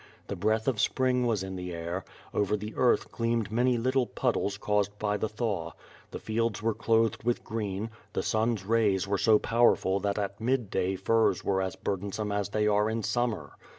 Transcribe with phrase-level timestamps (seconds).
[0.29, 2.03] The breath of spring was in the air;
[2.33, 5.73] over the earth gleamed many little puddles caused by the thaw;
[6.09, 10.71] the fields were clothed with green; the sun's rays were so powerful that at mid
[10.71, 13.51] day furs were as burdensome as they are in summer.